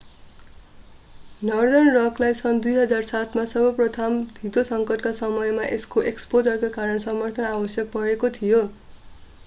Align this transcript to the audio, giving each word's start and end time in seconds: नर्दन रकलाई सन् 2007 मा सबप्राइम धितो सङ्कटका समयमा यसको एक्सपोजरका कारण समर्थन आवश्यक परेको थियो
नर्दन 1.41 1.89
रकलाई 1.95 2.37
सन् 2.39 2.61
2007 2.63 3.35
मा 3.39 3.43
सबप्राइम 3.51 4.17
धितो 4.39 4.63
सङ्कटका 4.69 5.11
समयमा 5.19 5.67
यसको 5.67 6.05
एक्सपोजरका 6.13 6.71
कारण 6.79 7.03
समर्थन 7.05 7.51
आवश्यक 7.51 7.93
परेको 7.93 8.33
थियो 8.39 8.63